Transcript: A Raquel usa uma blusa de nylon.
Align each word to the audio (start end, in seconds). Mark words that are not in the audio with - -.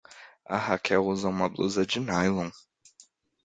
A 0.47 0.57
Raquel 0.57 1.05
usa 1.05 1.29
uma 1.29 1.47
blusa 1.47 1.85
de 1.85 1.99
nylon. 1.99 2.51